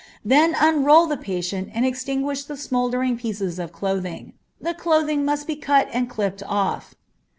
[0.25, 4.33] Then unroll the patient and extinguish the smouldering pieces of clothing.
[4.59, 6.95] The clothing must be cut and clipped off.